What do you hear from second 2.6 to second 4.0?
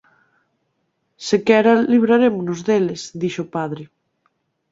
deles −dixo padre−.